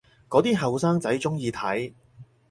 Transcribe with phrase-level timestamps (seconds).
[0.27, 1.93] 嗰啲後生仔鍾意睇